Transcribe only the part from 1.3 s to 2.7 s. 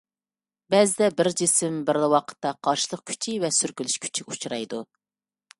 جىسىم بىرلا ۋاقىتتا